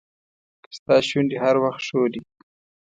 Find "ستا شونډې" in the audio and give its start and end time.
0.77-1.37